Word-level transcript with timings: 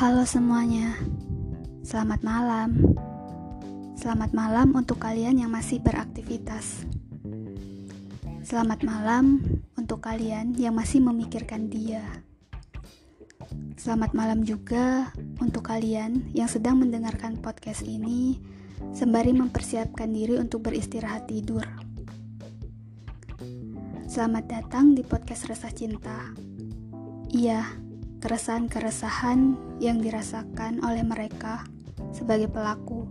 Halo 0.00 0.24
semuanya, 0.24 0.96
selamat 1.84 2.24
malam. 2.24 2.72
Selamat 3.92 4.32
malam 4.32 4.72
untuk 4.72 4.96
kalian 4.96 5.44
yang 5.44 5.52
masih 5.52 5.76
beraktivitas. 5.76 6.88
Selamat 8.40 8.80
malam 8.80 9.44
untuk 9.76 10.00
kalian 10.00 10.56
yang 10.56 10.72
masih 10.72 11.04
memikirkan 11.04 11.68
dia. 11.68 12.00
Selamat 13.76 14.16
malam 14.16 14.40
juga 14.40 15.12
untuk 15.36 15.68
kalian 15.68 16.32
yang 16.32 16.48
sedang 16.48 16.80
mendengarkan 16.80 17.36
podcast 17.36 17.84
ini 17.84 18.40
sembari 18.96 19.36
mempersiapkan 19.36 20.08
diri 20.08 20.40
untuk 20.40 20.64
beristirahat 20.64 21.28
tidur. 21.28 21.68
Selamat 24.08 24.48
datang 24.48 24.96
di 24.96 25.04
podcast 25.04 25.44
Resah 25.44 25.76
Cinta. 25.76 26.32
Iya, 27.36 27.89
keresahan-keresahan 28.20 29.56
yang 29.80 29.98
dirasakan 30.04 30.84
oleh 30.84 31.00
mereka 31.00 31.64
sebagai 32.12 32.52
pelaku, 32.52 33.08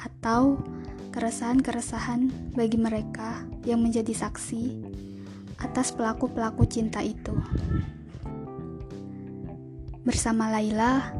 atau 0.00 0.56
keresahan-keresahan 1.12 2.32
bagi 2.56 2.80
mereka 2.80 3.44
yang 3.68 3.84
menjadi 3.84 4.16
saksi 4.16 4.80
atas 5.60 5.92
pelaku-pelaku 5.92 6.64
cinta 6.64 7.04
itu. 7.04 7.36
Bersama 10.02 10.50
Laila, 10.50 11.12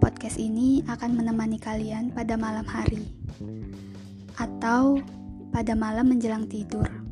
podcast 0.00 0.40
ini 0.40 0.82
akan 0.88 1.20
menemani 1.20 1.60
kalian 1.60 2.10
pada 2.10 2.34
malam 2.34 2.66
hari 2.66 3.06
atau 4.40 4.98
pada 5.52 5.76
malam 5.78 6.10
menjelang 6.10 6.48
tidur 6.50 7.05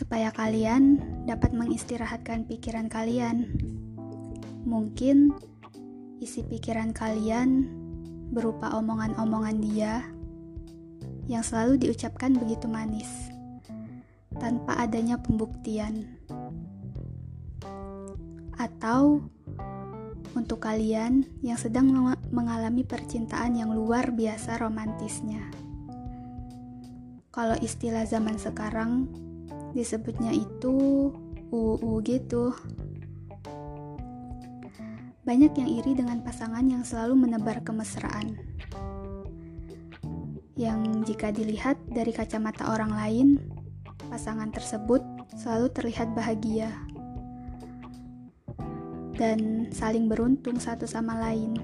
supaya 0.00 0.32
kalian 0.32 0.96
dapat 1.28 1.52
mengistirahatkan 1.52 2.48
pikiran 2.48 2.88
kalian. 2.88 3.52
Mungkin 4.64 5.28
isi 6.24 6.40
pikiran 6.40 6.96
kalian 6.96 7.68
berupa 8.32 8.72
omongan-omongan 8.80 9.60
dia 9.60 10.00
yang 11.28 11.44
selalu 11.44 11.84
diucapkan 11.84 12.32
begitu 12.32 12.64
manis 12.64 13.28
tanpa 14.40 14.80
adanya 14.80 15.20
pembuktian. 15.20 16.08
Atau 18.56 19.28
untuk 20.32 20.64
kalian 20.64 21.28
yang 21.44 21.60
sedang 21.60 21.92
mengalami 22.32 22.88
percintaan 22.88 23.52
yang 23.52 23.76
luar 23.76 24.16
biasa 24.16 24.56
romantisnya. 24.64 25.44
Kalau 27.28 27.56
istilah 27.60 28.08
zaman 28.08 28.40
sekarang 28.40 29.06
disebutnya 29.74 30.34
itu 30.34 31.10
UU 31.50 32.02
gitu. 32.06 32.54
Banyak 35.26 35.52
yang 35.54 35.70
iri 35.70 35.92
dengan 35.94 36.22
pasangan 36.26 36.64
yang 36.66 36.82
selalu 36.82 37.28
menebar 37.28 37.62
kemesraan. 37.62 38.34
Yang 40.58 40.80
jika 41.06 41.30
dilihat 41.30 41.78
dari 41.88 42.10
kacamata 42.10 42.72
orang 42.74 42.92
lain, 42.92 43.28
pasangan 44.10 44.50
tersebut 44.50 45.00
selalu 45.38 45.70
terlihat 45.70 46.12
bahagia 46.18 46.68
dan 49.14 49.68
saling 49.70 50.08
beruntung 50.08 50.56
satu 50.56 50.88
sama 50.88 51.14
lain. 51.20 51.54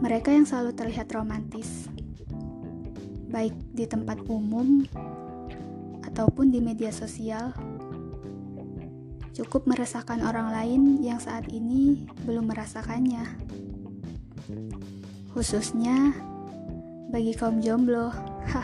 Mereka 0.00 0.32
yang 0.32 0.48
selalu 0.48 0.72
terlihat 0.76 1.12
romantis, 1.12 1.88
baik 3.28 3.52
di 3.72 3.84
tempat 3.84 4.20
umum 4.28 4.84
ataupun 6.10 6.50
di 6.50 6.58
media 6.58 6.90
sosial 6.90 7.54
cukup 9.30 9.64
meresahkan 9.70 10.20
orang 10.26 10.52
lain 10.52 10.98
yang 11.00 11.22
saat 11.22 11.48
ini 11.48 12.04
belum 12.26 12.50
merasakannya. 12.50 13.24
Khususnya 15.32 16.12
bagi 17.08 17.32
kaum 17.38 17.62
jomblo. 17.62 18.10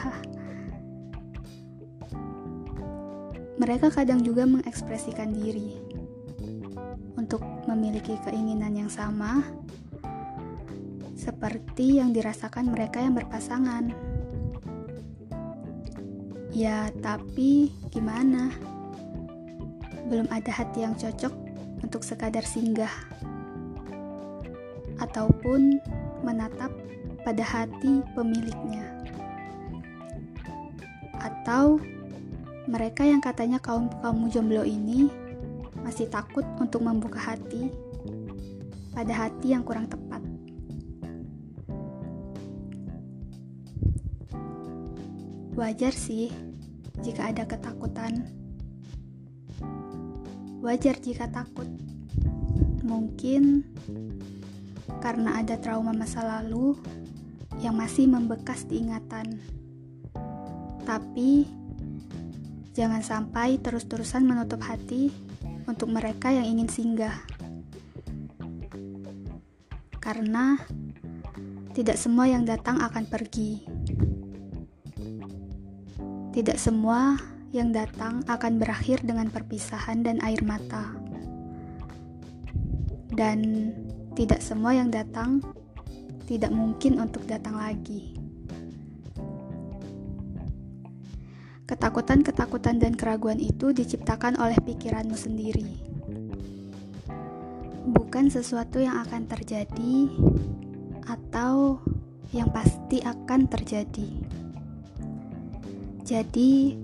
Mereka 3.63 3.89
kadang 3.89 4.21
juga 4.21 4.45
mengekspresikan 4.45 5.33
diri 5.33 5.81
untuk 7.17 7.41
memiliki 7.65 8.21
keinginan 8.21 8.77
yang 8.77 8.93
sama 8.93 9.41
seperti 11.17 11.99
yang 11.99 12.13
dirasakan 12.13 12.71
mereka 12.71 13.01
yang 13.01 13.17
berpasangan. 13.17 14.16
Ya, 16.57 16.89
tapi 17.05 17.69
gimana? 17.93 18.49
Belum 20.09 20.25
ada 20.33 20.49
hati 20.49 20.89
yang 20.89 20.97
cocok 20.97 21.29
untuk 21.85 22.01
sekadar 22.01 22.49
singgah 22.49 22.89
ataupun 24.97 25.77
menatap 26.25 26.73
pada 27.29 27.45
hati 27.45 28.01
pemiliknya. 28.17 28.89
Atau 31.21 31.77
mereka 32.65 33.05
yang 33.05 33.21
katanya 33.21 33.61
kaum-kaum 33.61 34.33
jomblo 34.33 34.65
ini 34.65 35.13
masih 35.85 36.09
takut 36.09 36.49
untuk 36.57 36.81
membuka 36.81 37.21
hati 37.21 37.69
pada 38.97 39.13
hati 39.13 39.53
yang 39.53 39.61
kurang 39.61 39.93
tepat. 39.93 40.25
Wajar 45.53 45.93
sih 45.93 46.46
jika 47.05 47.33
ada 47.33 47.45
ketakutan. 47.45 48.29
Wajar 50.65 50.97
jika 51.01 51.29
takut. 51.29 51.69
Mungkin 52.87 53.67
karena 55.03 55.43
ada 55.43 55.59
trauma 55.59 55.93
masa 55.93 56.23
lalu 56.23 56.79
yang 57.61 57.77
masih 57.77 58.09
membekas 58.09 58.65
di 58.67 58.83
ingatan. 58.85 59.41
Tapi 60.87 61.47
jangan 62.77 63.03
sampai 63.03 63.59
terus-terusan 63.59 64.23
menutup 64.23 64.63
hati 64.63 65.11
untuk 65.67 65.91
mereka 65.91 66.31
yang 66.31 66.47
ingin 66.47 66.71
singgah. 66.71 67.17
Karena 69.99 70.55
tidak 71.75 71.99
semua 71.99 72.31
yang 72.31 72.47
datang 72.47 72.79
akan 72.79 73.05
pergi. 73.11 73.76
Tidak 76.37 76.61
semua 76.61 77.17
yang 77.49 77.73
datang 77.73 78.21
akan 78.29 78.61
berakhir 78.61 79.01
dengan 79.01 79.33
perpisahan 79.33 80.05
dan 80.05 80.21
air 80.21 80.45
mata. 80.45 80.93
Dan 83.09 83.73
tidak 84.13 84.45
semua 84.45 84.77
yang 84.77 84.93
datang 84.93 85.41
tidak 86.29 86.53
mungkin 86.53 87.01
untuk 87.01 87.25
datang 87.25 87.57
lagi. 87.57 88.21
Ketakutan-ketakutan 91.65 92.85
dan 92.85 92.93
keraguan 93.01 93.41
itu 93.41 93.73
diciptakan 93.73 94.37
oleh 94.37 94.61
pikiranmu 94.61 95.17
sendiri. 95.17 95.65
Bukan 97.97 98.29
sesuatu 98.29 98.77
yang 98.77 99.01
akan 99.09 99.25
terjadi 99.25 100.13
atau 101.09 101.81
yang 102.37 102.53
pasti 102.53 103.01
akan 103.01 103.49
terjadi. 103.49 104.26
Jadi, 106.07 106.79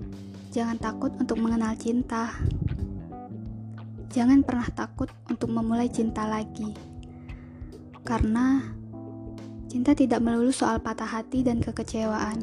jangan 0.51 0.75
takut 0.75 1.15
untuk 1.15 1.39
mengenal 1.39 1.79
cinta. 1.79 2.35
Jangan 4.11 4.43
pernah 4.43 4.67
takut 4.67 5.07
untuk 5.31 5.47
memulai 5.47 5.87
cinta 5.87 6.27
lagi, 6.27 6.75
karena 8.03 8.75
cinta 9.71 9.95
tidak 9.95 10.19
melulu 10.19 10.51
soal 10.51 10.83
patah 10.83 11.07
hati 11.07 11.39
dan 11.39 11.63
kekecewaan. 11.63 12.35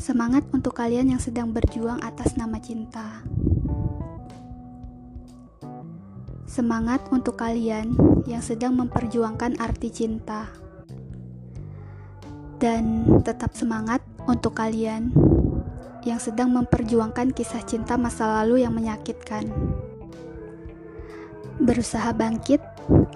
Semangat 0.00 0.48
untuk 0.56 0.72
kalian 0.72 1.12
yang 1.12 1.20
sedang 1.20 1.52
berjuang 1.52 2.00
atas 2.00 2.40
nama 2.40 2.56
cinta. 2.64 3.20
Semangat 6.48 7.04
untuk 7.12 7.36
kalian 7.36 7.92
yang 8.24 8.40
sedang 8.40 8.72
memperjuangkan 8.80 9.60
arti 9.60 9.92
cinta 9.92 10.69
dan 12.60 13.08
tetap 13.24 13.56
semangat 13.56 14.04
untuk 14.28 14.52
kalian 14.52 15.08
yang 16.04 16.20
sedang 16.20 16.52
memperjuangkan 16.52 17.32
kisah 17.32 17.64
cinta 17.64 17.96
masa 17.96 18.28
lalu 18.40 18.60
yang 18.62 18.76
menyakitkan. 18.76 19.48
Berusaha 21.60 22.12
bangkit 22.12 22.60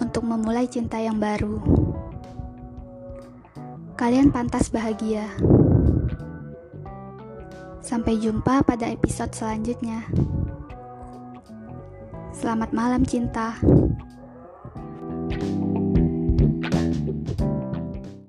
untuk 0.01 0.25
memulai 0.25 0.65
cinta 0.65 0.97
yang 0.97 1.21
baru. 1.21 1.61
Kalian 4.01 4.33
pantas 4.33 4.73
bahagia. 4.73 5.29
Sampai 7.85 8.17
jumpa 8.17 8.65
pada 8.65 8.89
episode 8.89 9.33
selanjutnya. 9.37 10.09
Selamat 12.33 12.73
malam, 12.73 13.05
cinta. 13.05 13.57